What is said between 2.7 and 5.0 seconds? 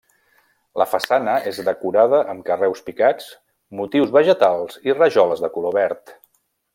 picats, motius vegetals i